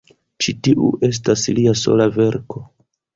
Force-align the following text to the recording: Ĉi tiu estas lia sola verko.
Ĉi 0.43 0.53
tiu 0.67 0.87
estas 1.07 1.43
lia 1.59 1.75
sola 1.83 2.09
verko. 2.17 2.63